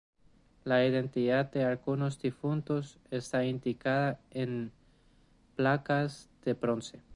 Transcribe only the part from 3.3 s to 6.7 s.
indicada en placas de